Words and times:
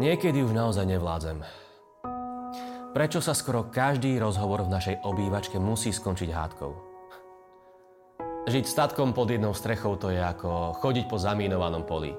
Niekedy 0.00 0.40
už 0.40 0.56
naozaj 0.56 0.88
nevládzem. 0.88 1.44
Prečo 2.96 3.20
sa 3.20 3.36
skoro 3.36 3.68
každý 3.68 4.16
rozhovor 4.16 4.64
v 4.64 4.72
našej 4.72 5.04
obývačke 5.04 5.60
musí 5.60 5.92
skončiť 5.92 6.32
hádkou? 6.32 6.72
Žiť 8.48 8.64
statkom 8.64 9.12
pod 9.12 9.28
jednou 9.28 9.52
strechou 9.52 10.00
to 10.00 10.08
je 10.08 10.16
ako 10.16 10.80
chodiť 10.80 11.04
po 11.12 11.20
zamínovanom 11.20 11.84
poli. 11.84 12.16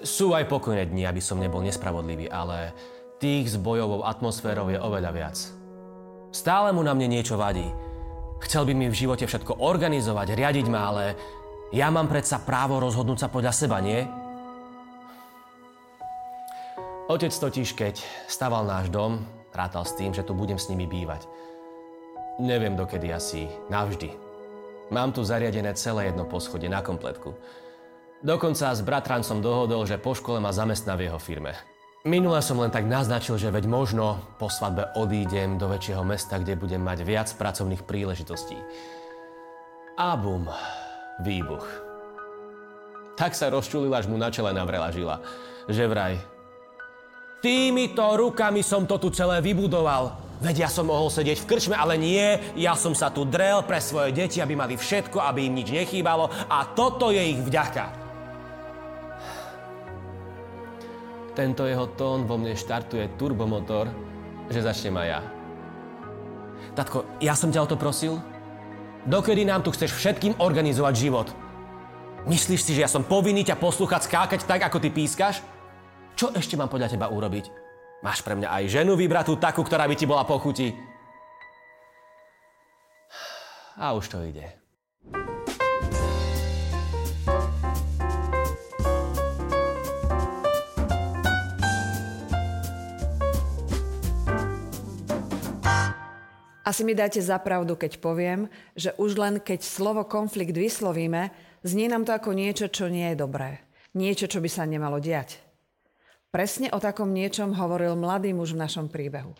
Sú 0.00 0.32
aj 0.32 0.48
pokojné 0.48 0.88
dni, 0.88 1.04
aby 1.04 1.20
som 1.20 1.36
nebol 1.36 1.60
nespravodlivý, 1.60 2.32
ale 2.32 2.72
tých 3.20 3.52
s 3.52 3.56
bojovou 3.60 4.00
atmosférou 4.00 4.72
je 4.72 4.80
oveľa 4.80 5.10
viac. 5.12 5.36
Stále 6.32 6.72
mu 6.72 6.80
na 6.80 6.96
mne 6.96 7.12
niečo 7.12 7.36
vadí. 7.36 7.68
Chcel 8.40 8.64
by 8.68 8.72
mi 8.72 8.88
v 8.88 8.98
živote 9.04 9.28
všetko 9.28 9.60
organizovať, 9.60 10.32
riadiť 10.32 10.66
ma, 10.72 10.80
ale 10.92 11.04
ja 11.76 11.92
mám 11.92 12.08
predsa 12.08 12.40
právo 12.40 12.80
rozhodnúť 12.80 13.20
sa 13.20 13.28
podľa 13.28 13.52
seba, 13.52 13.84
nie? 13.84 14.25
Otec 17.06 17.30
totiž, 17.30 17.78
keď 17.78 18.02
staval 18.26 18.66
náš 18.66 18.90
dom, 18.90 19.22
rátal 19.54 19.86
s 19.86 19.94
tým, 19.94 20.10
že 20.10 20.26
tu 20.26 20.34
budem 20.34 20.58
s 20.58 20.66
nimi 20.66 20.90
bývať. 20.90 21.22
Neviem 22.42 22.74
dokedy 22.74 23.14
asi, 23.14 23.46
navždy. 23.70 24.10
Mám 24.90 25.14
tu 25.14 25.22
zariadené 25.22 25.70
celé 25.78 26.10
jedno 26.10 26.26
poschodie 26.26 26.66
na 26.66 26.82
kompletku. 26.82 27.38
Dokonca 28.26 28.74
s 28.74 28.82
bratrancom 28.82 29.38
dohodol, 29.38 29.86
že 29.86 30.02
po 30.02 30.18
škole 30.18 30.42
ma 30.42 30.50
zamestná 30.50 30.98
v 30.98 31.06
jeho 31.06 31.22
firme. 31.22 31.54
Minule 32.02 32.42
som 32.42 32.58
len 32.58 32.74
tak 32.74 32.90
naznačil, 32.90 33.38
že 33.38 33.54
veď 33.54 33.70
možno 33.70 34.18
po 34.42 34.50
svadbe 34.50 34.90
odídem 34.98 35.62
do 35.62 35.70
väčšieho 35.70 36.02
mesta, 36.02 36.42
kde 36.42 36.58
budem 36.58 36.82
mať 36.82 37.06
viac 37.06 37.30
pracovných 37.38 37.86
príležitostí. 37.86 38.58
A 39.94 40.18
bum, 40.18 40.50
výbuch. 41.22 41.66
Tak 43.14 43.38
sa 43.38 43.46
rozčulila, 43.46 44.02
až 44.02 44.10
mu 44.10 44.18
na 44.18 44.26
čele 44.34 44.50
navrela 44.50 44.90
žila. 44.90 45.22
Že 45.66 45.84
vraj, 45.86 46.14
Týmito 47.36 48.16
rukami 48.16 48.64
som 48.64 48.88
to 48.88 48.96
tu 48.96 49.12
celé 49.12 49.44
vybudoval. 49.44 50.16
Veď 50.40 50.68
ja 50.68 50.70
som 50.72 50.88
mohol 50.88 51.08
sedieť 51.08 51.44
v 51.44 51.48
krčme, 51.48 51.76
ale 51.76 51.96
nie, 51.96 52.36
ja 52.60 52.76
som 52.76 52.92
sa 52.92 53.08
tu 53.08 53.24
drel 53.24 53.64
pre 53.64 53.80
svoje 53.80 54.12
deti, 54.12 54.40
aby 54.40 54.52
mali 54.52 54.76
všetko, 54.76 55.16
aby 55.20 55.48
im 55.48 55.56
nič 55.56 55.72
nechýbalo 55.72 56.28
a 56.28 56.58
toto 56.76 57.08
je 57.08 57.24
ich 57.24 57.40
vďaka. 57.40 57.84
Tento 61.32 61.68
jeho 61.68 61.88
tón 61.96 62.24
vo 62.24 62.36
mne 62.40 62.56
štartuje 62.56 63.16
turbomotor, 63.20 63.88
že 64.48 64.64
začnem 64.64 64.96
aj 64.96 65.08
ja. 65.08 65.20
Tatko, 66.76 67.08
ja 67.20 67.32
som 67.32 67.48
ťa 67.48 67.64
o 67.64 67.70
to 67.72 67.76
prosil? 67.80 68.20
Dokedy 69.08 69.44
nám 69.48 69.64
tu 69.64 69.72
chceš 69.72 69.96
všetkým 69.96 70.36
organizovať 70.40 70.94
život? 70.96 71.28
Myslíš 72.28 72.60
si, 72.60 72.72
že 72.76 72.84
ja 72.84 72.90
som 72.90 73.04
povinný 73.04 73.44
ťa 73.44 73.56
poslúchať 73.56 74.08
skákať 74.08 74.40
tak, 74.44 74.68
ako 74.68 74.80
ty 74.80 74.92
pískaš? 74.92 75.55
Čo 76.16 76.32
ešte 76.32 76.56
mám 76.56 76.72
podľa 76.72 76.96
teba 76.96 77.12
urobiť? 77.12 77.52
Máš 78.00 78.24
pre 78.24 78.32
mňa 78.32 78.48
aj 78.48 78.64
ženu 78.72 78.96
vybratú 78.96 79.36
takú, 79.36 79.60
ktorá 79.60 79.84
by 79.84 79.92
ti 80.00 80.08
bola 80.08 80.24
pochutí. 80.24 80.72
A 83.76 83.92
už 83.92 84.08
to 84.08 84.24
ide. 84.24 84.48
Asi 96.64 96.82
mi 96.82 96.96
dáte 96.96 97.20
za 97.20 97.36
pravdu, 97.38 97.76
keď 97.76 98.00
poviem, 98.00 98.48
že 98.72 98.96
už 98.96 99.20
len 99.20 99.36
keď 99.36 99.60
slovo 99.60 100.08
konflikt 100.08 100.56
vyslovíme, 100.56 101.28
znie 101.60 101.92
nám 101.92 102.08
to 102.08 102.16
ako 102.16 102.32
niečo, 102.32 102.72
čo 102.72 102.88
nie 102.88 103.12
je 103.12 103.20
dobré. 103.20 103.60
Niečo, 103.92 104.24
čo 104.24 104.40
by 104.40 104.48
sa 104.48 104.64
nemalo 104.64 104.96
diať. 104.96 105.45
Presne 106.36 106.68
o 106.68 106.76
takom 106.76 107.16
niečom 107.16 107.56
hovoril 107.56 107.96
mladý 107.96 108.36
muž 108.36 108.52
v 108.52 108.60
našom 108.60 108.92
príbehu. 108.92 109.32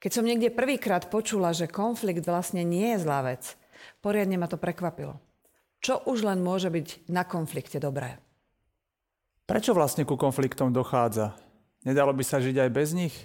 Keď 0.00 0.10
som 0.16 0.24
niekde 0.24 0.48
prvýkrát 0.48 1.12
počula, 1.12 1.52
že 1.52 1.68
konflikt 1.68 2.24
vlastne 2.24 2.64
nie 2.64 2.96
je 2.96 3.04
zlá 3.04 3.20
vec, 3.20 3.52
poriadne 4.00 4.40
ma 4.40 4.48
to 4.48 4.56
prekvapilo. 4.56 5.20
Čo 5.84 6.00
už 6.08 6.24
len 6.24 6.40
môže 6.40 6.72
byť 6.72 7.12
na 7.12 7.28
konflikte 7.28 7.76
dobré? 7.76 8.16
Prečo 9.44 9.76
vlastne 9.76 10.08
ku 10.08 10.16
konfliktom 10.16 10.72
dochádza? 10.72 11.36
Nedalo 11.84 12.16
by 12.16 12.24
sa 12.24 12.40
žiť 12.40 12.56
aj 12.64 12.70
bez 12.72 12.96
nich? 12.96 13.16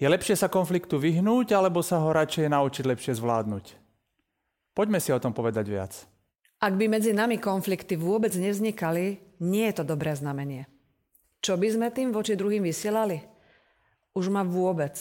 Je 0.00 0.08
lepšie 0.08 0.40
sa 0.40 0.48
konfliktu 0.48 0.96
vyhnúť, 0.96 1.52
alebo 1.52 1.84
sa 1.84 2.00
ho 2.00 2.08
radšej 2.08 2.48
naučiť 2.48 2.88
lepšie 2.88 3.20
zvládnuť? 3.20 3.76
Poďme 4.72 4.96
si 4.96 5.12
o 5.12 5.20
tom 5.20 5.36
povedať 5.36 5.68
viac. 5.68 5.92
Ak 6.56 6.72
by 6.72 6.88
medzi 6.88 7.12
nami 7.12 7.36
konflikty 7.36 8.00
vôbec 8.00 8.32
nevznikali, 8.32 9.20
nie 9.44 9.68
je 9.68 9.76
to 9.76 9.84
dobré 9.84 10.16
znamenie. 10.16 10.79
Čo 11.40 11.56
by 11.56 11.68
sme 11.72 11.88
tým 11.88 12.12
voči 12.12 12.36
druhým 12.36 12.60
vysielali? 12.60 13.24
Už 14.12 14.28
ma 14.28 14.44
vôbec, 14.44 14.96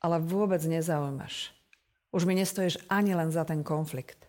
ale 0.00 0.16
vôbec 0.16 0.64
nezaujímaš. 0.64 1.52
Už 2.08 2.24
mi 2.24 2.32
nestojíš 2.32 2.80
ani 2.88 3.12
len 3.12 3.28
za 3.28 3.44
ten 3.44 3.60
konflikt. 3.60 4.24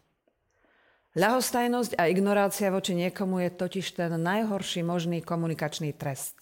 Ľahostajnosť 1.15 1.95
a 1.95 2.11
ignorácia 2.11 2.67
voči 2.67 2.91
niekomu 2.91 3.39
je 3.39 3.55
totiž 3.55 3.95
ten 3.95 4.19
najhorší 4.19 4.83
možný 4.83 5.23
komunikačný 5.23 5.95
trest. 5.95 6.35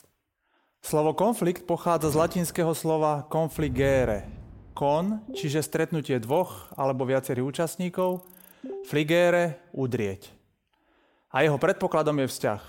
Slovo 0.82 1.14
konflikt 1.14 1.70
pochádza 1.70 2.10
z 2.10 2.18
latinského 2.18 2.74
slova 2.74 3.22
confligere. 3.30 4.26
Kon, 4.74 5.22
čiže 5.30 5.62
stretnutie 5.62 6.18
dvoch 6.18 6.74
alebo 6.74 7.06
viacerých 7.06 7.46
účastníkov, 7.46 8.26
fligere, 8.90 9.62
udrieť. 9.78 10.34
A 11.30 11.46
jeho 11.46 11.62
predpokladom 11.62 12.26
je 12.26 12.34
vzťah. 12.34 12.62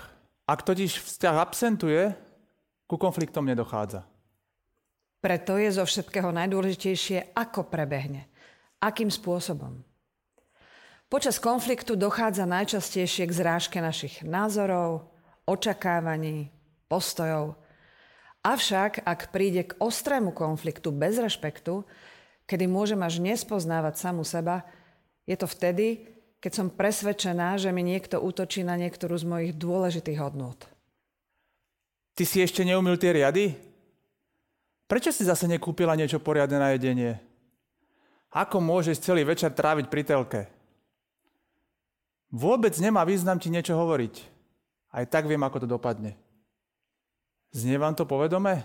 Ak 0.45 0.61
totiž 0.61 1.01
vzťah 1.01 1.35
absentuje, 1.41 2.13
ku 2.85 2.95
konfliktom 2.97 3.45
nedochádza. 3.45 4.05
Preto 5.21 5.57
je 5.57 5.73
zo 5.73 5.85
všetkého 5.89 6.29
najdôležitejšie, 6.29 7.33
ako 7.33 7.65
prebehne. 7.65 8.29
Akým 8.77 9.09
spôsobom. 9.09 9.81
Počas 11.09 11.41
konfliktu 11.41 11.97
dochádza 11.97 12.45
najčastejšie 12.45 13.25
k 13.25 13.33
zrážke 13.33 13.77
našich 13.81 14.21
názorov, 14.21 15.09
očakávaní, 15.49 16.53
postojov. 16.85 17.57
Avšak, 18.45 19.01
ak 19.01 19.33
príde 19.33 19.65
k 19.65 19.77
ostrému 19.81 20.29
konfliktu 20.29 20.93
bez 20.93 21.17
rešpektu, 21.17 21.85
kedy 22.45 22.69
môžem 22.69 23.01
až 23.01 23.17
nespoznávať 23.17 23.97
samu 23.97 24.21
seba, 24.21 24.61
je 25.25 25.33
to 25.33 25.49
vtedy, 25.49 26.05
keď 26.37 26.51
som 26.53 26.67
presvedčená, 26.69 27.57
že 27.57 27.73
mi 27.73 27.81
niekto 27.81 28.21
útočí 28.21 28.61
na 28.61 28.77
niektorú 28.77 29.17
z 29.17 29.25
mojich 29.25 29.51
dôležitých 29.57 30.21
hodnôt. 30.21 30.74
Ty 32.15 32.23
si 32.23 32.39
ešte 32.39 32.63
neumil 32.63 32.95
tie 32.95 33.11
riady? 33.11 33.59
Prečo 34.87 35.11
si 35.11 35.27
zase 35.27 35.51
nekúpila 35.51 35.99
niečo 35.99 36.23
poriadne 36.23 36.55
na 36.55 36.71
jedenie? 36.71 37.19
Ako 38.31 38.63
môžeš 38.63 39.03
celý 39.03 39.27
večer 39.27 39.51
tráviť 39.51 39.91
pri 39.91 40.01
telke? 40.07 40.41
Vôbec 42.31 42.71
nemá 42.79 43.03
význam 43.03 43.35
ti 43.35 43.51
niečo 43.51 43.75
hovoriť. 43.75 44.15
Aj 44.95 45.03
tak 45.07 45.27
viem, 45.27 45.43
ako 45.43 45.63
to 45.63 45.67
dopadne. 45.67 46.15
Znie 47.51 47.75
vám 47.75 47.95
to 47.99 48.07
povedome? 48.07 48.63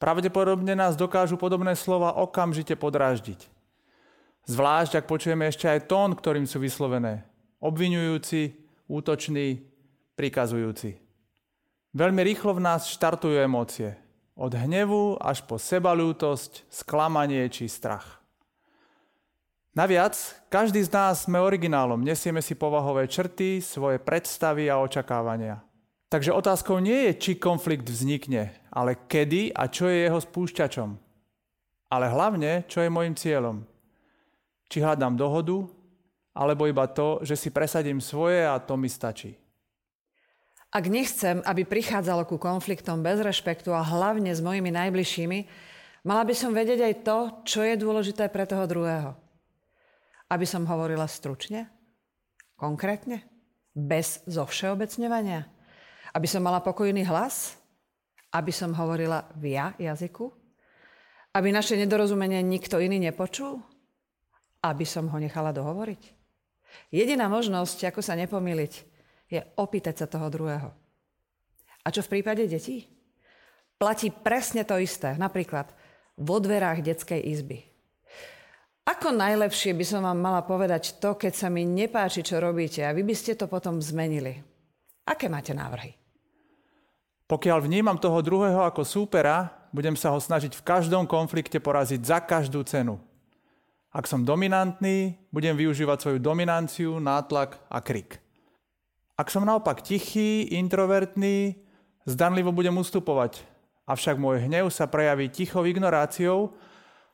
Pravdepodobne 0.00 0.72
nás 0.76 0.96
dokážu 0.96 1.36
podobné 1.36 1.76
slova 1.76 2.16
okamžite 2.16 2.76
podráždiť. 2.76 3.48
Zvlášť, 4.44 5.00
ak 5.00 5.08
počujeme 5.08 5.48
ešte 5.48 5.68
aj 5.68 5.88
tón, 5.88 6.12
ktorým 6.12 6.44
sú 6.44 6.60
vyslovené. 6.60 7.24
Obvinujúci, 7.60 8.52
útočný, 8.88 9.64
prikazujúci. 10.16 11.03
Veľmi 11.94 12.26
rýchlo 12.26 12.58
v 12.58 12.64
nás 12.66 12.90
štartujú 12.90 13.38
emócie. 13.38 13.94
Od 14.34 14.50
hnevu 14.50 15.14
až 15.22 15.46
po 15.46 15.62
sebalútosť, 15.62 16.66
sklamanie 16.66 17.46
či 17.46 17.70
strach. 17.70 18.18
Naviac, 19.78 20.18
každý 20.50 20.82
z 20.82 20.90
nás 20.90 21.22
sme 21.22 21.38
originálom, 21.38 22.02
nesieme 22.02 22.42
si 22.42 22.58
povahové 22.58 23.06
črty, 23.06 23.62
svoje 23.62 24.02
predstavy 24.02 24.66
a 24.66 24.82
očakávania. 24.82 25.62
Takže 26.10 26.34
otázkou 26.34 26.82
nie 26.82 27.10
je, 27.10 27.12
či 27.14 27.32
konflikt 27.38 27.86
vznikne, 27.86 28.50
ale 28.74 28.98
kedy 29.06 29.54
a 29.54 29.70
čo 29.70 29.86
je 29.86 30.10
jeho 30.10 30.18
spúšťačom. 30.18 30.98
Ale 31.94 32.10
hlavne, 32.10 32.66
čo 32.66 32.82
je 32.82 32.90
môjim 32.90 33.14
cieľom. 33.14 33.62
Či 34.66 34.82
hľadám 34.82 35.14
dohodu, 35.14 35.62
alebo 36.34 36.66
iba 36.66 36.90
to, 36.90 37.22
že 37.22 37.38
si 37.38 37.54
presadím 37.54 38.02
svoje 38.02 38.42
a 38.42 38.58
to 38.58 38.74
mi 38.74 38.90
stačí. 38.90 39.43
Ak 40.74 40.90
nechcem, 40.90 41.38
aby 41.46 41.62
prichádzalo 41.62 42.26
ku 42.26 42.34
konfliktom 42.34 42.98
bez 42.98 43.22
rešpektu 43.22 43.70
a 43.70 43.86
hlavne 43.86 44.34
s 44.34 44.42
mojimi 44.42 44.74
najbližšími, 44.74 45.38
mala 46.02 46.26
by 46.26 46.34
som 46.34 46.50
vedieť 46.50 46.80
aj 46.82 46.94
to, 47.06 47.18
čo 47.46 47.60
je 47.62 47.78
dôležité 47.78 48.26
pre 48.26 48.42
toho 48.42 48.66
druhého. 48.66 49.14
Aby 50.26 50.42
som 50.42 50.66
hovorila 50.66 51.06
stručne, 51.06 51.70
konkrétne, 52.58 53.22
bez 53.70 54.26
zovšeobecňovania. 54.26 55.46
Aby 56.10 56.26
som 56.26 56.42
mala 56.42 56.58
pokojný 56.58 57.06
hlas, 57.06 57.54
aby 58.34 58.50
som 58.50 58.74
hovorila 58.74 59.30
v 59.38 59.54
ja 59.54 59.78
jazyku, 59.78 60.26
aby 61.38 61.54
naše 61.54 61.78
nedorozumenie 61.78 62.42
nikto 62.42 62.82
iný 62.82 62.98
nepočul, 62.98 63.62
aby 64.58 64.82
som 64.82 65.06
ho 65.06 65.18
nechala 65.22 65.54
dohovoriť. 65.54 66.02
Jediná 66.90 67.30
možnosť, 67.30 67.94
ako 67.94 68.02
sa 68.02 68.18
nepomýliť, 68.18 68.93
je 69.28 69.40
opýtať 69.60 70.04
sa 70.04 70.06
toho 70.06 70.28
druhého. 70.28 70.68
A 71.84 71.88
čo 71.92 72.00
v 72.00 72.18
prípade 72.18 72.48
detí? 72.48 72.94
platí 73.84 74.08
presne 74.08 74.64
to 74.64 74.80
isté. 74.80 75.12
Napríklad 75.20 75.68
vo 76.16 76.40
dverách 76.40 76.80
detskej 76.80 77.20
izby. 77.20 77.60
Ako 78.88 79.12
najlepšie 79.12 79.76
by 79.76 79.84
som 79.84 80.04
vám 80.04 80.16
mala 80.16 80.40
povedať 80.44 81.00
to, 81.00 81.16
keď 81.16 81.32
sa 81.36 81.48
mi 81.52 81.68
nepáči, 81.68 82.24
čo 82.24 82.40
robíte 82.40 82.80
a 82.84 82.96
vy 82.96 83.04
by 83.04 83.12
ste 83.16 83.36
to 83.36 83.44
potom 83.44 83.80
zmenili? 83.80 84.40
Aké 85.04 85.28
máte 85.28 85.52
návrhy? 85.52 85.92
Pokiaľ 87.24 87.58
vnímam 87.64 87.96
toho 87.96 88.20
druhého 88.20 88.64
ako 88.64 88.84
súpera, 88.84 89.68
budem 89.72 89.96
sa 89.96 90.12
ho 90.12 90.20
snažiť 90.20 90.52
v 90.52 90.64
každom 90.64 91.08
konflikte 91.08 91.60
poraziť 91.60 92.00
za 92.04 92.20
každú 92.24 92.64
cenu. 92.64 93.00
Ak 93.88 94.04
som 94.04 94.24
dominantný, 94.24 95.16
budem 95.28 95.56
využívať 95.56 95.98
svoju 96.00 96.18
dominanciu, 96.20 97.00
nátlak 97.00 97.60
a 97.68 97.80
krik. 97.84 98.23
Ak 99.14 99.30
som 99.30 99.46
naopak 99.46 99.78
tichý, 99.78 100.50
introvertný, 100.58 101.54
zdanlivo 102.02 102.50
budem 102.50 102.74
ustupovať, 102.74 103.46
avšak 103.86 104.18
môj 104.18 104.42
hnev 104.50 104.66
sa 104.74 104.90
prejaví 104.90 105.30
tichou 105.30 105.62
ignoráciou 105.62 106.50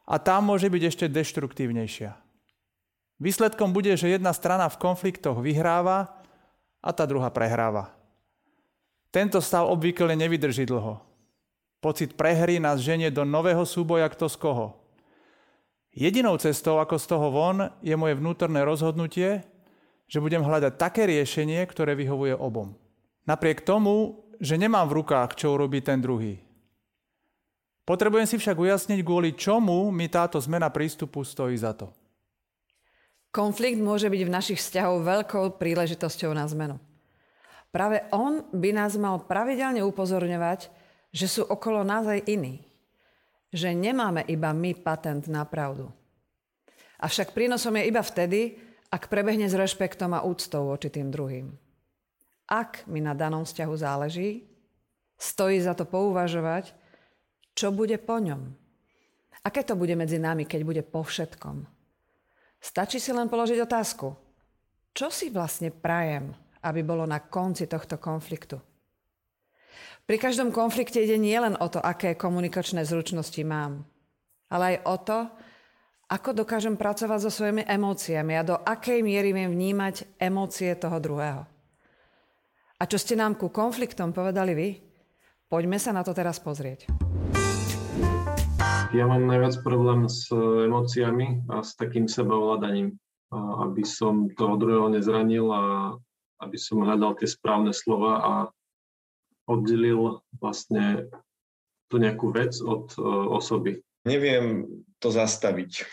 a 0.08 0.16
tá 0.16 0.40
môže 0.40 0.72
byť 0.72 0.82
ešte 0.88 1.06
deštruktívnejšia. 1.12 2.16
Výsledkom 3.20 3.76
bude, 3.76 3.92
že 4.00 4.16
jedna 4.16 4.32
strana 4.32 4.64
v 4.72 4.80
konfliktoch 4.80 5.44
vyhráva 5.44 6.08
a 6.80 6.88
tá 6.96 7.04
druhá 7.04 7.28
prehráva. 7.28 7.92
Tento 9.12 9.44
stav 9.44 9.68
obvykle 9.68 10.16
nevydrží 10.16 10.64
dlho. 10.64 11.04
Pocit 11.84 12.16
prehry 12.16 12.56
nás 12.56 12.80
ženie 12.80 13.12
do 13.12 13.28
nového 13.28 13.60
súboja 13.68 14.08
kto 14.08 14.24
z 14.24 14.36
koho. 14.40 14.66
Jedinou 15.92 16.38
cestou, 16.40 16.80
ako 16.80 16.96
z 16.96 17.06
toho 17.10 17.28
von, 17.28 17.68
je 17.84 17.92
moje 17.92 18.16
vnútorné 18.16 18.62
rozhodnutie, 18.64 19.44
že 20.10 20.18
budem 20.18 20.42
hľadať 20.42 20.74
také 20.74 21.06
riešenie, 21.06 21.62
ktoré 21.70 21.94
vyhovuje 21.94 22.34
obom. 22.34 22.74
Napriek 23.30 23.62
tomu, 23.62 24.26
že 24.42 24.58
nemám 24.58 24.90
v 24.90 24.98
rukách, 24.98 25.38
čo 25.38 25.54
urobí 25.54 25.78
ten 25.78 26.02
druhý. 26.02 26.42
Potrebujem 27.86 28.26
si 28.26 28.34
však 28.34 28.58
ujasniť, 28.58 29.06
kvôli 29.06 29.38
čomu 29.38 29.94
mi 29.94 30.10
táto 30.10 30.42
zmena 30.42 30.66
prístupu 30.66 31.22
stojí 31.22 31.54
za 31.54 31.70
to. 31.78 31.94
Konflikt 33.30 33.78
môže 33.78 34.10
byť 34.10 34.22
v 34.26 34.34
našich 34.34 34.58
vzťahoch 34.58 35.06
veľkou 35.06 35.54
príležitosťou 35.54 36.34
na 36.34 36.50
zmenu. 36.50 36.82
Práve 37.70 38.02
on 38.10 38.42
by 38.50 38.74
nás 38.74 38.98
mal 38.98 39.22
pravidelne 39.22 39.86
upozorňovať, 39.86 40.66
že 41.14 41.30
sú 41.30 41.46
okolo 41.46 41.86
nás 41.86 42.10
aj 42.10 42.26
iní 42.26 42.66
že 43.50 43.74
nemáme 43.74 44.22
iba 44.30 44.54
my 44.54 44.78
patent 44.78 45.26
na 45.26 45.42
pravdu. 45.42 45.90
Avšak 47.02 47.34
prínosom 47.34 47.74
je 47.80 47.90
iba 47.90 48.02
vtedy, 48.02 48.54
ak 48.90 49.06
prebehne 49.06 49.46
s 49.46 49.54
rešpektom 49.54 50.10
a 50.18 50.26
úctou 50.26 50.66
voči 50.66 50.90
tým 50.90 51.14
druhým. 51.14 51.54
Ak 52.50 52.82
mi 52.90 52.98
na 52.98 53.14
danom 53.14 53.46
vzťahu 53.46 53.74
záleží, 53.78 54.42
stojí 55.14 55.62
za 55.62 55.78
to 55.78 55.86
pouvažovať, 55.86 56.74
čo 57.54 57.70
bude 57.70 57.94
po 58.02 58.18
ňom. 58.18 58.50
Aké 59.46 59.62
to 59.62 59.78
bude 59.78 59.94
medzi 59.94 60.18
nami, 60.18 60.44
keď 60.44 60.60
bude 60.66 60.82
po 60.82 61.06
všetkom. 61.06 61.62
Stačí 62.60 62.98
si 63.00 63.14
len 63.14 63.30
položiť 63.30 63.56
otázku. 63.62 64.12
Čo 64.90 65.08
si 65.08 65.30
vlastne 65.30 65.70
prajem, 65.70 66.34
aby 66.66 66.82
bolo 66.82 67.06
na 67.06 67.22
konci 67.22 67.70
tohto 67.70 67.96
konfliktu? 67.96 68.58
Pri 70.04 70.18
každom 70.18 70.50
konflikte 70.50 70.98
ide 70.98 71.14
nielen 71.14 71.54
o 71.62 71.70
to, 71.70 71.78
aké 71.78 72.18
komunikačné 72.18 72.82
zručnosti 72.82 73.38
mám, 73.46 73.86
ale 74.50 74.74
aj 74.74 74.76
o 74.82 74.96
to, 74.98 75.18
ako 76.10 76.42
dokážem 76.42 76.74
pracovať 76.74 77.22
so 77.22 77.30
svojimi 77.30 77.62
emóciami 77.70 78.34
a 78.34 78.42
do 78.42 78.58
akej 78.58 78.98
miery 79.06 79.30
viem 79.30 79.54
vnímať 79.54 80.18
emócie 80.18 80.74
toho 80.74 80.98
druhého. 80.98 81.46
A 82.80 82.82
čo 82.82 82.98
ste 82.98 83.14
nám 83.14 83.38
ku 83.38 83.46
konfliktom 83.46 84.10
povedali 84.10 84.52
vy? 84.58 84.68
Poďme 85.46 85.78
sa 85.78 85.94
na 85.94 86.02
to 86.02 86.10
teraz 86.10 86.42
pozrieť. 86.42 86.90
Ja 88.90 89.06
mám 89.06 89.22
najviac 89.30 89.62
problém 89.62 90.10
s 90.10 90.26
emóciami 90.34 91.46
a 91.46 91.62
s 91.62 91.78
takým 91.78 92.10
sebaovládaním, 92.10 92.98
aby 93.62 93.86
som 93.86 94.26
toho 94.34 94.58
druhého 94.58 94.90
nezranil 94.90 95.46
a 95.54 95.94
aby 96.42 96.58
som 96.58 96.82
hľadal 96.82 97.14
tie 97.22 97.30
správne 97.30 97.70
slova 97.70 98.12
a 98.18 98.32
oddelil 99.46 100.18
vlastne 100.42 101.06
tú 101.86 102.02
nejakú 102.02 102.34
vec 102.34 102.58
od 102.62 102.90
uh, 102.98 103.30
osoby. 103.34 103.82
Neviem 104.08 104.64
to 104.96 105.08
zastaviť. 105.12 105.84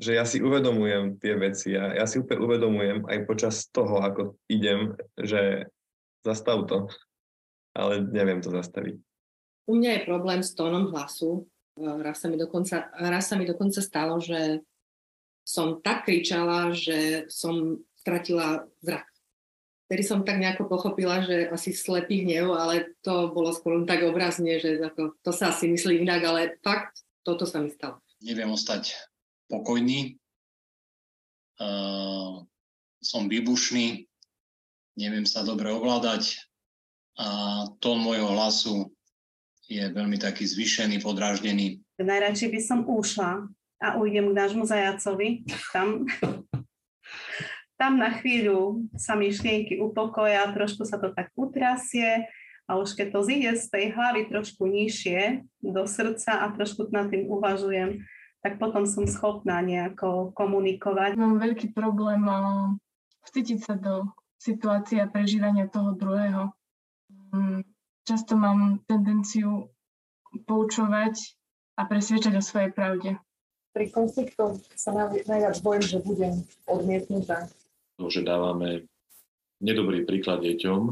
Že 0.00 0.10
ja 0.16 0.24
si 0.24 0.40
uvedomujem 0.40 1.20
tie 1.20 1.36
veci 1.36 1.76
a 1.76 1.92
ja 1.92 2.08
si 2.08 2.22
úplne 2.22 2.40
uvedomujem 2.40 2.98
aj 3.04 3.18
počas 3.28 3.68
toho, 3.68 4.00
ako 4.00 4.40
idem, 4.48 4.96
že 5.18 5.68
zastav 6.24 6.64
to, 6.70 6.88
ale 7.76 8.06
neviem 8.08 8.40
to 8.40 8.48
zastaviť. 8.48 8.96
U 9.68 9.76
mňa 9.76 9.90
je 10.00 10.08
problém 10.08 10.40
s 10.40 10.56
tónom 10.56 10.88
hlasu. 10.90 11.44
E, 11.76 11.84
raz 12.00 12.22
sa 12.22 12.32
mi 12.32 12.40
dokonca, 12.40 12.90
raz 12.96 13.28
sa 13.28 13.36
mi 13.36 13.44
dokonca 13.44 13.78
stalo, 13.84 14.18
že 14.18 14.64
som 15.44 15.82
tak 15.82 16.06
kričala, 16.06 16.70
že 16.72 17.26
som 17.28 17.82
stratila 18.00 18.64
zrak 18.80 19.09
vtedy 19.90 20.06
som 20.06 20.22
tak 20.22 20.38
nejako 20.38 20.70
pochopila, 20.70 21.18
že 21.26 21.50
asi 21.50 21.74
slepý 21.74 22.22
hnev, 22.22 22.54
ale 22.54 22.94
to 23.02 23.34
bolo 23.34 23.50
skôr 23.50 23.82
tak 23.82 24.06
obrazne, 24.06 24.62
že 24.62 24.78
ako, 24.78 25.18
to 25.18 25.34
sa 25.34 25.50
asi 25.50 25.66
myslí 25.66 26.06
inak, 26.06 26.22
ale 26.22 26.62
fakt, 26.62 27.02
toto 27.26 27.42
sa 27.42 27.58
mi 27.58 27.74
stalo. 27.74 27.98
Neviem 28.22 28.54
ostať 28.54 28.94
pokojný, 29.50 30.14
uh, 31.58 32.46
som 33.02 33.26
výbušný, 33.26 34.06
neviem 34.94 35.26
sa 35.26 35.42
dobre 35.42 35.74
ovládať 35.74 36.38
a 37.18 37.66
tón 37.82 37.98
môjho 37.98 38.30
hlasu 38.30 38.94
je 39.66 39.82
veľmi 39.90 40.22
taký 40.22 40.46
zvýšený, 40.46 41.02
podráždený. 41.02 41.82
Najradšej 41.98 42.48
by 42.54 42.60
som 42.62 42.86
ušla 42.86 43.50
a 43.82 43.98
ujdem 43.98 44.30
k 44.30 44.38
nášmu 44.38 44.70
zajacovi. 44.70 45.42
Tam 45.74 46.06
tam 47.80 47.96
na 47.96 48.12
chvíľu 48.12 48.84
sa 48.92 49.16
myšlienky 49.16 49.80
upokoja, 49.80 50.52
trošku 50.52 50.84
sa 50.84 51.00
to 51.00 51.16
tak 51.16 51.32
utrasie 51.32 52.28
a 52.68 52.76
už 52.76 52.92
keď 52.92 53.08
to 53.16 53.20
zíde 53.24 53.50
z 53.56 53.66
tej 53.72 53.84
hlavy 53.96 54.28
trošku 54.28 54.68
nižšie 54.68 55.48
do 55.64 55.88
srdca 55.88 56.44
a 56.44 56.52
trošku 56.52 56.92
nad 56.92 57.08
tým 57.08 57.24
uvažujem, 57.32 58.04
tak 58.44 58.60
potom 58.60 58.84
som 58.84 59.08
schopná 59.08 59.64
nejako 59.64 60.36
komunikovať. 60.36 61.16
Mám 61.16 61.40
veľký 61.40 61.72
problém 61.72 62.20
vcítiť 63.24 63.58
sa 63.64 63.80
do 63.80 64.12
situácie 64.36 65.00
a 65.00 65.08
prežívania 65.08 65.64
toho 65.64 65.96
druhého. 65.96 66.52
Mm, 67.32 67.64
často 68.04 68.36
mám 68.36 68.84
tendenciu 68.84 69.72
poučovať 70.44 71.16
a 71.80 71.88
presvedčať 71.88 72.36
o 72.36 72.44
svojej 72.44 72.70
pravde. 72.76 73.16
Pri 73.72 73.88
konfliktoch 73.88 74.60
sa 74.76 74.92
najviac 75.08 75.56
bojím, 75.64 75.84
že 75.84 75.98
budem 76.04 76.34
odmietnutá 76.68 77.48
že 78.08 78.24
dávame 78.24 78.88
nedobrý 79.60 80.08
príklad 80.08 80.40
deťom 80.40 80.82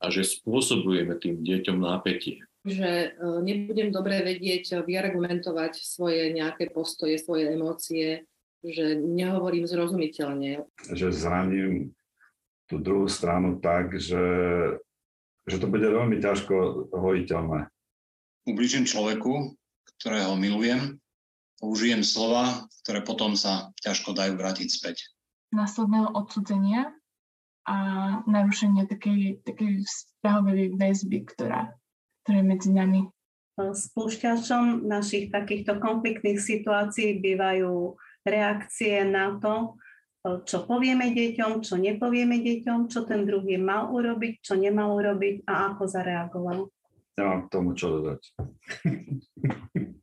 a 0.00 0.06
že 0.10 0.26
spôsobujeme 0.26 1.14
tým 1.20 1.44
deťom 1.44 1.78
napätie. 1.78 2.42
Že 2.66 2.90
e, 2.90 3.08
nebudem 3.40 3.88
dobre 3.94 4.20
vedieť 4.20 4.84
vyargumentovať 4.84 5.80
svoje 5.80 6.34
nejaké 6.34 6.68
postoje, 6.74 7.16
svoje 7.16 7.48
emócie, 7.52 8.28
že 8.60 8.98
nehovorím 8.98 9.64
zrozumiteľne. 9.64 10.68
Že 10.92 11.06
zraním 11.14 11.96
tú 12.68 12.76
druhú 12.76 13.08
stranu 13.08 13.56
tak, 13.58 13.96
že, 13.96 14.24
že 15.48 15.56
to 15.56 15.66
bude 15.66 15.84
veľmi 15.84 16.20
ťažko 16.20 16.88
hojiteľné. 16.92 17.72
Ubližím 18.44 18.84
človeku, 18.84 19.56
ktorého 20.00 20.36
milujem, 20.36 21.00
použijem 21.60 22.04
slova, 22.04 22.68
ktoré 22.84 23.04
potom 23.04 23.36
sa 23.36 23.72
ťažko 23.84 24.12
dajú 24.16 24.36
vrátiť 24.36 24.68
späť 24.68 24.96
následného 25.50 26.14
odsudzenia 26.14 26.94
a 27.66 27.76
narušenia 28.24 28.88
takej, 28.88 29.44
takej 29.44 29.84
vzťahovej 29.84 30.74
väzby, 30.74 31.18
ktorá, 31.28 31.74
ktorá 32.24 32.36
je 32.40 32.46
medzi 32.46 32.70
nami. 32.72 33.00
Spúšťačom 33.60 34.88
našich 34.88 35.28
takýchto 35.28 35.76
konfliktných 35.78 36.40
situácií 36.40 37.20
bývajú 37.20 37.94
reakcie 38.24 39.04
na 39.04 39.36
to, 39.36 39.76
čo 40.20 40.64
povieme 40.64 41.12
deťom, 41.12 41.60
čo 41.64 41.76
nepovieme 41.76 42.40
deťom, 42.40 42.88
čo 42.88 43.04
ten 43.04 43.24
druhý 43.24 43.60
mal 43.60 43.92
urobiť, 43.92 44.40
čo 44.40 44.56
nemal 44.56 44.96
urobiť 44.96 45.44
a 45.48 45.72
ako 45.72 45.82
zareagoval. 45.88 46.58
Nemám 47.16 47.40
k 47.44 47.50
tomu 47.52 47.70
čo 47.76 48.00
dodať. 48.00 48.22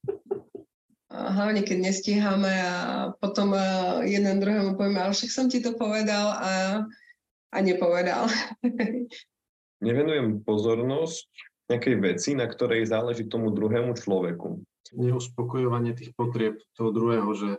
hlavne 1.17 1.65
keď 1.65 1.77
nestíhame 1.89 2.53
a 2.53 2.75
potom 3.17 3.57
e, 3.57 3.61
jeden 4.05 4.37
druhému 4.37 4.77
povieme, 4.77 5.01
ale 5.01 5.13
však 5.17 5.31
som 5.33 5.49
ti 5.49 5.59
to 5.59 5.73
povedal 5.73 6.37
a, 6.37 6.53
a 7.53 7.57
nepovedal. 7.61 8.29
Nevenujem 9.87 10.41
pozornosť 10.45 11.27
nejakej 11.69 11.95
veci, 11.99 12.29
na 12.33 12.47
ktorej 12.47 12.87
záleží 12.87 13.27
tomu 13.27 13.51
druhému 13.51 13.93
človeku. 13.97 14.61
Neuspokojovanie 14.95 15.93
tých 15.97 16.15
potrieb 16.15 16.57
toho 16.79 16.95
druhého, 16.95 17.27
že 17.35 17.49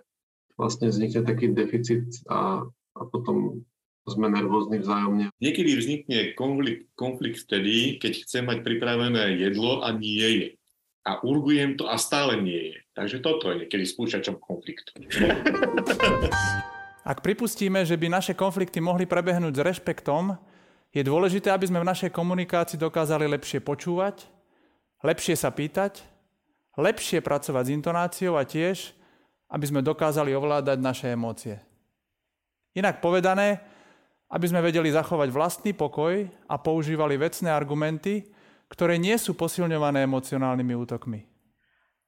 vlastne 0.57 0.88
vznikne 0.88 1.23
taký 1.23 1.53
deficit 1.53 2.09
a, 2.27 2.65
a 2.97 3.00
potom 3.07 3.62
sme 4.09 4.33
nervózni 4.33 4.81
vzájomne. 4.81 5.31
Niekedy 5.38 5.71
vznikne 5.77 6.19
konflikt, 6.35 6.88
konflikt 6.97 7.45
vtedy, 7.45 8.00
keď 8.00 8.25
chcem 8.25 8.49
mať 8.49 8.65
pripravené 8.65 9.37
jedlo 9.37 9.85
a 9.85 9.93
nie 9.93 10.25
je. 10.25 10.49
A 11.09 11.25
urgujem 11.25 11.81
to 11.81 11.88
a 11.88 11.97
stále 11.97 12.37
nie 12.37 12.77
je. 12.77 12.79
Takže 12.93 13.25
toto 13.25 13.49
je 13.49 13.65
niekedy 13.65 13.88
spúšťačom 13.88 14.37
konfliktu. 14.37 14.93
Ak 17.09 17.25
pripustíme, 17.25 17.88
že 17.88 17.97
by 17.97 18.12
naše 18.12 18.37
konflikty 18.37 18.85
mohli 18.85 19.09
prebehnúť 19.09 19.57
s 19.57 19.65
rešpektom, 19.65 20.37
je 20.93 21.00
dôležité, 21.00 21.49
aby 21.49 21.65
sme 21.65 21.81
v 21.81 21.88
našej 21.88 22.12
komunikácii 22.12 22.77
dokázali 22.77 23.25
lepšie 23.25 23.65
počúvať, 23.65 24.29
lepšie 25.00 25.33
sa 25.33 25.49
pýtať, 25.49 26.05
lepšie 26.77 27.25
pracovať 27.25 27.65
s 27.65 27.75
intonáciou 27.81 28.37
a 28.37 28.45
tiež, 28.45 28.93
aby 29.49 29.65
sme 29.65 29.81
dokázali 29.81 30.37
ovládať 30.37 30.79
naše 30.85 31.09
emócie. 31.09 31.57
Inak 32.77 33.00
povedané, 33.00 33.65
aby 34.29 34.45
sme 34.45 34.61
vedeli 34.61 34.93
zachovať 34.93 35.33
vlastný 35.33 35.73
pokoj 35.73 36.29
a 36.45 36.61
používali 36.61 37.17
vecné 37.17 37.49
argumenty, 37.49 38.29
ktoré 38.68 39.00
nie 39.00 39.16
sú 39.16 39.32
posilňované 39.32 40.04
emocionálnymi 40.04 40.75
útokmi. 40.76 41.20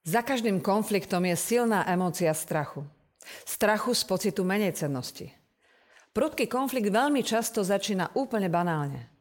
Za 0.04 0.24
každým 0.24 0.64
konfliktom 0.64 1.24
je 1.28 1.36
silná 1.36 1.84
emócia 1.84 2.32
strachu. 2.32 2.84
Strachu 3.44 3.92
z 3.92 4.02
pocitu 4.08 4.42
menejcennosti. 4.48 5.28
Prudký 6.10 6.48
konflikt 6.48 6.88
veľmi 6.88 7.20
často 7.20 7.60
začína 7.60 8.16
úplne 8.16 8.48
banálne. 8.48 9.12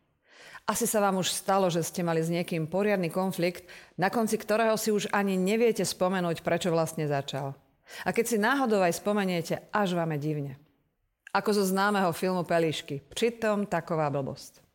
Asi 0.70 0.86
sa 0.86 1.02
vám 1.02 1.18
už 1.18 1.34
stalo, 1.34 1.66
že 1.68 1.82
ste 1.82 2.06
mali 2.06 2.22
s 2.22 2.30
niekým 2.30 2.70
poriadny 2.70 3.10
konflikt, 3.10 3.66
na 3.98 4.14
konci 4.14 4.38
ktorého 4.38 4.78
si 4.78 4.94
už 4.94 5.10
ani 5.10 5.34
neviete 5.34 5.82
spomenúť, 5.82 6.46
prečo 6.46 6.70
vlastne 6.70 7.10
začal. 7.10 7.58
A 8.06 8.14
keď 8.14 8.26
si 8.30 8.38
náhodou 8.38 8.86
aj 8.86 9.02
spomeniete, 9.02 9.66
až 9.74 9.98
vám 9.98 10.14
je 10.14 10.20
divne. 10.22 10.54
Ako 11.34 11.58
zo 11.58 11.66
známeho 11.66 12.14
filmu 12.14 12.46
Pelíšky. 12.46 13.02
Pritom 13.02 13.66
taková 13.66 14.14
blbosť. 14.14 14.69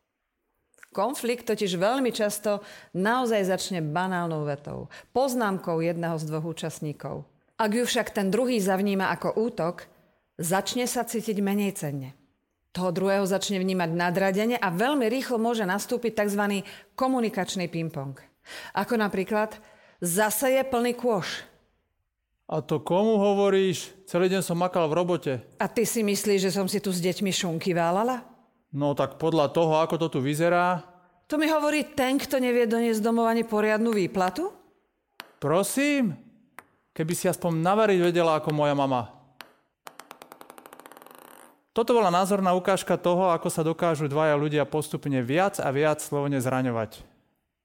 Konflikt 0.95 1.51
totiž 1.51 1.75
veľmi 1.75 2.15
často 2.15 2.63
naozaj 2.95 3.51
začne 3.51 3.83
banálnou 3.83 4.47
vetou, 4.47 4.87
poznámkou 5.11 5.83
jedného 5.83 6.15
z 6.23 6.31
dvoch 6.31 6.55
účastníkov. 6.55 7.27
Ak 7.59 7.75
ju 7.75 7.83
však 7.83 8.15
ten 8.15 8.31
druhý 8.31 8.63
zavníma 8.63 9.11
ako 9.11 9.35
útok, 9.35 9.91
začne 10.39 10.87
sa 10.87 11.03
cítiť 11.03 11.43
menej 11.43 11.75
cenne. 11.75 12.15
Toho 12.71 12.95
druhého 12.95 13.27
začne 13.27 13.59
vnímať 13.59 13.91
nadradenie 13.91 14.59
a 14.59 14.71
veľmi 14.71 15.11
rýchlo 15.11 15.39
môže 15.39 15.67
nastúpiť 15.67 16.15
tzv. 16.15 16.63
komunikačný 16.95 17.67
ping-pong. 17.67 18.15
Ako 18.75 18.95
napríklad, 18.95 19.59
zase 19.99 20.59
je 20.59 20.63
plný 20.63 20.95
kôš. 20.95 21.43
A 22.51 22.63
to 22.63 22.79
komu 22.79 23.19
hovoríš? 23.19 23.91
Celý 24.07 24.31
deň 24.31 24.43
som 24.47 24.59
makal 24.59 24.87
v 24.87 24.95
robote. 24.95 25.33
A 25.59 25.67
ty 25.67 25.83
si 25.83 26.07
myslíš, 26.07 26.51
že 26.51 26.55
som 26.55 26.71
si 26.71 26.79
tu 26.79 26.95
s 26.95 27.03
deťmi 27.03 27.35
šunky 27.35 27.73
válala? 27.75 28.34
No 28.75 28.91
tak 28.99 29.23
podľa 29.23 29.55
toho, 29.55 29.79
ako 29.79 29.95
to 30.03 30.07
tu 30.11 30.19
vyzerá... 30.19 30.83
To 31.31 31.39
mi 31.39 31.47
hovorí 31.47 31.95
ten, 31.95 32.19
kto 32.19 32.43
nevie 32.43 32.67
doniesť 32.67 33.01
domov 33.01 33.31
ani 33.31 33.47
poriadnu 33.47 33.95
výplatu? 33.95 34.51
Prosím? 35.39 36.19
Keby 36.91 37.13
si 37.15 37.31
aspoň 37.31 37.65
navariť 37.65 37.99
vedela 38.03 38.37
ako 38.37 38.51
moja 38.53 38.75
mama. 38.77 39.15
Toto 41.75 41.91
bola 41.91 42.07
názorná 42.07 42.55
ukážka 42.55 42.95
toho, 42.95 43.35
ako 43.35 43.49
sa 43.51 43.67
dokážu 43.67 44.07
dvaja 44.07 44.39
ľudia 44.39 44.63
postupne 44.63 45.19
viac 45.27 45.59
a 45.59 45.71
viac 45.75 45.99
slovne 45.99 46.39
zraňovať. 46.39 47.03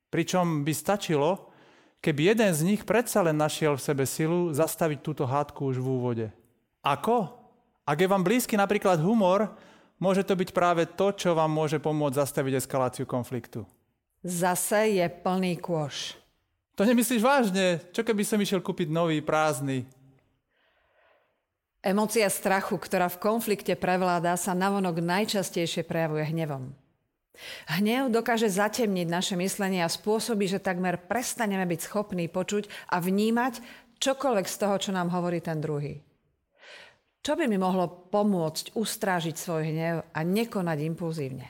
Pričom 0.10 0.66
by 0.66 0.74
stačilo, 0.74 1.54
keby 2.02 2.34
jeden 2.34 2.50
z 2.50 2.62
nich 2.66 2.82
predsa 2.90 3.22
len 3.22 3.38
našiel 3.38 3.78
v 3.78 3.86
sebe 3.86 4.06
silu 4.10 4.50
zastaviť 4.50 5.06
túto 5.06 5.30
hádku 5.30 5.70
už 5.70 5.78
v 5.78 5.88
úvode. 5.90 6.28
Ako? 6.82 7.38
Ak 7.86 8.02
je 8.02 8.10
vám 8.10 8.26
blízky 8.26 8.58
napríklad 8.58 8.98
humor, 8.98 9.54
môže 10.00 10.26
to 10.26 10.34
byť 10.34 10.50
práve 10.56 10.84
to, 10.88 11.14
čo 11.14 11.38
vám 11.38 11.52
môže 11.52 11.78
pomôcť 11.78 12.20
zastaviť 12.20 12.64
eskaláciu 12.64 13.06
konfliktu. 13.06 13.68
Zase 14.26 15.00
je 15.00 15.06
plný 15.08 15.60
kôš. 15.60 16.20
To 16.76 16.88
nemyslíš 16.88 17.20
vážne? 17.24 17.84
Čo 17.92 18.08
keby 18.08 18.24
som 18.24 18.40
išiel 18.40 18.64
kúpiť 18.64 18.88
nový, 18.88 19.20
prázdny? 19.20 19.84
Emócia 21.80 22.28
strachu, 22.28 22.76
ktorá 22.76 23.08
v 23.08 23.20
konflikte 23.20 23.76
prevláda, 23.76 24.36
sa 24.36 24.52
navonok 24.52 25.00
najčastejšie 25.00 25.88
prejavuje 25.88 26.28
hnevom. 26.28 26.76
Hnev 27.72 28.12
dokáže 28.12 28.52
zatemniť 28.52 29.08
naše 29.08 29.36
myslenie 29.40 29.80
a 29.80 29.92
spôsobí, 29.92 30.44
že 30.48 30.60
takmer 30.60 31.00
prestaneme 31.00 31.64
byť 31.64 31.80
schopní 31.80 32.28
počuť 32.28 32.68
a 32.92 33.00
vnímať 33.00 33.64
čokoľvek 34.04 34.48
z 34.48 34.56
toho, 34.60 34.76
čo 34.76 34.92
nám 34.92 35.08
hovorí 35.16 35.40
ten 35.40 35.64
druhý. 35.64 36.04
Čo 37.20 37.36
by 37.36 37.52
mi 37.52 37.60
mohlo 37.60 38.10
pomôcť 38.10 38.76
ustrážiť 38.80 39.36
svoj 39.36 39.64
hnev 39.68 39.96
a 40.16 40.20
nekonať 40.24 40.78
impulzívne? 40.88 41.48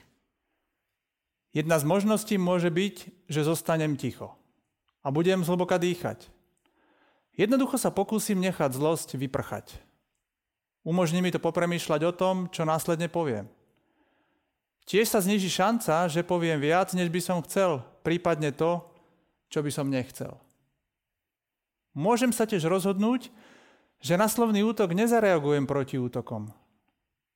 Jedna 1.53 1.81
z 1.81 1.85
možností 1.85 2.37
môže 2.37 2.69
byť, 2.69 3.25
že 3.29 3.45
zostanem 3.45 3.97
ticho 3.97 4.33
a 5.01 5.07
budem 5.09 5.41
zhlboka 5.41 5.81
dýchať. 5.81 6.29
Jednoducho 7.33 7.79
sa 7.79 7.89
pokúsim 7.89 8.37
nechať 8.37 8.75
zlosť 8.75 9.15
vyprchať. 9.15 9.79
Umožní 10.83 11.21
mi 11.21 11.31
to 11.31 11.39
popremýšľať 11.41 12.01
o 12.05 12.13
tom, 12.13 12.35
čo 12.49 12.65
následne 12.65 13.07
poviem. 13.07 13.49
Tiež 14.89 15.05
sa 15.05 15.21
zniží 15.21 15.53
šanca, 15.53 16.09
že 16.09 16.25
poviem 16.25 16.57
viac, 16.57 16.91
než 16.97 17.13
by 17.13 17.21
som 17.21 17.45
chcel, 17.45 17.85
prípadne 18.01 18.49
to, 18.49 18.81
čo 19.53 19.61
by 19.61 19.69
som 19.69 19.85
nechcel. 19.85 20.33
Môžem 21.93 22.33
sa 22.33 22.49
tiež 22.49 22.65
rozhodnúť, 22.65 23.29
že 23.99 24.15
na 24.15 24.31
slovný 24.31 24.63
útok 24.63 24.95
nezareagujem 24.95 25.67
proti 25.67 25.99
útokom. 25.99 26.51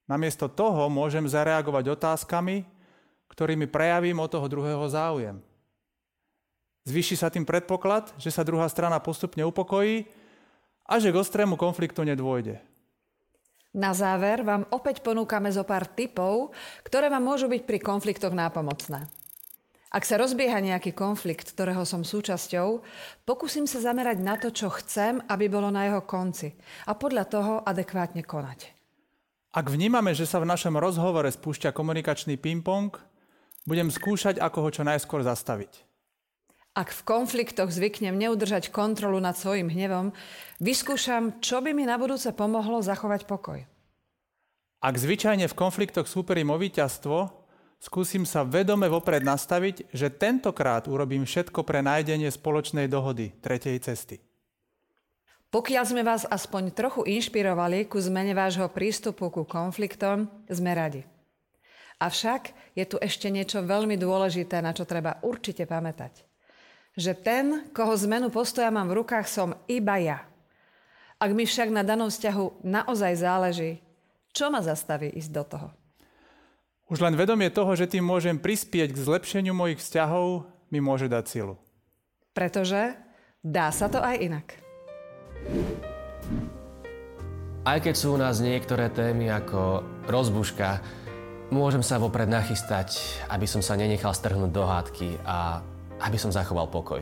Namiesto 0.08 0.52
toho 0.52 0.92
môžem 0.92 1.24
zareagovať 1.28 1.96
otázkami, 1.96 2.68
ktorými 3.32 3.68
prejavím 3.68 4.20
od 4.20 4.32
toho 4.32 4.48
druhého 4.48 4.84
záujem. 4.88 5.40
Zvýši 6.84 7.16
sa 7.16 7.32
tým 7.32 7.48
predpoklad, 7.48 8.12
že 8.20 8.28
sa 8.28 8.44
druhá 8.44 8.68
strana 8.68 9.00
postupne 9.00 9.48
upokojí 9.48 10.04
a 10.84 11.00
že 11.00 11.16
k 11.16 11.20
ostrému 11.20 11.56
konfliktu 11.56 12.04
nedôjde. 12.04 12.60
Na 13.74 13.96
záver 13.96 14.44
vám 14.46 14.68
opäť 14.70 15.02
ponúkame 15.02 15.50
zo 15.50 15.66
pár 15.66 15.88
tipov, 15.90 16.54
ktoré 16.86 17.10
vám 17.10 17.26
môžu 17.26 17.50
byť 17.50 17.64
pri 17.66 17.80
konfliktoch 17.82 18.36
nápomocné. 18.36 19.10
Ak 19.94 20.10
sa 20.10 20.18
rozbieha 20.18 20.58
nejaký 20.58 20.98
konflikt, 20.98 21.54
ktorého 21.54 21.86
som 21.86 22.02
súčasťou, 22.02 22.82
pokúsim 23.30 23.70
sa 23.70 23.78
zamerať 23.78 24.18
na 24.26 24.42
to, 24.42 24.50
čo 24.50 24.74
chcem, 24.82 25.22
aby 25.30 25.46
bolo 25.46 25.70
na 25.70 25.86
jeho 25.86 26.02
konci 26.02 26.58
a 26.90 26.98
podľa 26.98 27.30
toho 27.30 27.54
adekvátne 27.62 28.26
konať. 28.26 28.74
Ak 29.54 29.70
vnímame, 29.70 30.18
že 30.18 30.26
sa 30.26 30.42
v 30.42 30.50
našom 30.50 30.82
rozhovore 30.82 31.30
spúšťa 31.30 31.78
komunikačný 31.78 32.42
ping-pong, 32.42 32.90
budem 33.70 33.94
skúšať, 33.94 34.42
ako 34.42 34.66
ho 34.66 34.70
čo 34.74 34.82
najskôr 34.82 35.22
zastaviť. 35.22 35.86
Ak 36.74 36.90
v 36.90 37.06
konfliktoch 37.06 37.70
zvyknem 37.70 38.18
neudržať 38.18 38.74
kontrolu 38.74 39.22
nad 39.22 39.38
svojim 39.38 39.70
hnevom, 39.70 40.10
vyskúšam, 40.58 41.38
čo 41.38 41.62
by 41.62 41.70
mi 41.70 41.86
na 41.86 42.02
budúce 42.02 42.34
pomohlo 42.34 42.82
zachovať 42.82 43.30
pokoj. 43.30 43.62
Ak 44.82 44.98
zvyčajne 44.98 45.46
v 45.46 45.54
konfliktoch 45.54 46.10
súperím 46.10 46.50
o 46.50 46.58
víťazstvo, 46.58 47.43
skúsim 47.84 48.24
sa 48.24 48.48
vedome 48.48 48.88
vopred 48.88 49.20
nastaviť, 49.20 49.92
že 49.92 50.08
tentokrát 50.08 50.88
urobím 50.88 51.28
všetko 51.28 51.68
pre 51.68 51.84
nájdenie 51.84 52.32
spoločnej 52.32 52.88
dohody, 52.88 53.36
tretej 53.44 53.84
cesty. 53.84 54.24
Pokiaľ 55.52 55.84
sme 55.84 56.02
vás 56.08 56.24
aspoň 56.24 56.72
trochu 56.72 57.04
inšpirovali 57.04 57.86
ku 57.92 58.00
zmene 58.00 58.32
vášho 58.32 58.72
prístupu 58.72 59.28
ku 59.28 59.44
konfliktom, 59.44 60.32
sme 60.48 60.72
radi. 60.72 61.04
Avšak 62.00 62.74
je 62.74 62.88
tu 62.88 62.96
ešte 62.98 63.28
niečo 63.28 63.60
veľmi 63.62 64.00
dôležité, 64.00 64.64
na 64.64 64.72
čo 64.72 64.88
treba 64.88 65.20
určite 65.22 65.68
pamätať 65.68 66.34
že 66.94 67.18
ten, 67.18 67.70
koho 67.74 67.94
zmenu 68.06 68.30
postoja 68.30 68.70
mám 68.70 68.90
v 68.90 69.02
rukách, 69.02 69.26
som 69.26 69.58
iba 69.66 69.98
ja. 69.98 70.20
Ak 71.18 71.34
mi 71.34 71.48
však 71.48 71.74
na 71.74 71.82
danom 71.82 72.12
vzťahu 72.12 72.66
naozaj 72.66 73.14
záleží, 73.18 73.72
čo 74.34 74.54
ma 74.54 74.62
zastaví 74.62 75.10
ísť 75.14 75.32
do 75.34 75.44
toho? 75.46 75.68
Už 76.94 77.02
len 77.02 77.18
vedomie 77.18 77.50
toho, 77.50 77.74
že 77.74 77.90
tým 77.90 78.06
môžem 78.06 78.38
prispieť 78.38 78.94
k 78.94 79.02
zlepšeniu 79.02 79.58
mojich 79.58 79.82
vzťahov, 79.82 80.46
mi 80.70 80.78
môže 80.78 81.10
dať 81.10 81.26
silu. 81.26 81.58
Pretože 82.38 82.94
dá 83.42 83.74
sa 83.74 83.90
to 83.90 83.98
aj 83.98 84.22
inak. 84.22 84.54
Aj 87.66 87.82
keď 87.82 87.96
sú 87.98 88.14
u 88.14 88.22
nás 88.22 88.38
niektoré 88.46 88.94
témy 88.94 89.34
ako 89.34 89.82
rozbuška, 90.06 90.86
môžem 91.50 91.82
sa 91.82 91.98
vopred 91.98 92.30
nachystať, 92.30 93.02
aby 93.26 93.50
som 93.50 93.66
sa 93.66 93.74
nenechal 93.74 94.14
strhnúť 94.14 94.54
do 94.54 94.62
hádky 94.62 95.18
a 95.26 95.66
aby 95.98 96.22
som 96.22 96.30
zachoval 96.30 96.70
pokoj. 96.70 97.02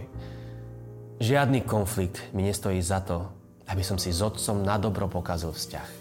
Žiadny 1.20 1.68
konflikt 1.68 2.32
mi 2.32 2.48
nestojí 2.48 2.80
za 2.80 3.04
to, 3.04 3.28
aby 3.68 3.84
som 3.84 4.00
si 4.00 4.16
s 4.16 4.24
otcom 4.24 4.64
na 4.64 4.80
dobro 4.80 5.12
pokazil 5.12 5.52
vzťah. 5.52 6.01